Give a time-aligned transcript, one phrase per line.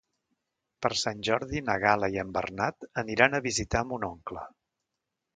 [0.85, 4.47] Per Sant Jordi na Gal·la i en Bernat aniran a visitar mon oncle.